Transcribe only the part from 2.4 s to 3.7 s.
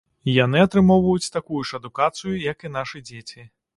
як і нашы дзеці.